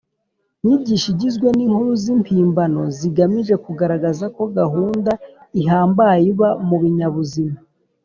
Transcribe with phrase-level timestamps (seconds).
[0.63, 5.11] nyigisho igizwe n inkuru z impimbano zigamije kugaragaza ko gahunda
[5.61, 7.57] ihambaye iba mu binyabuzima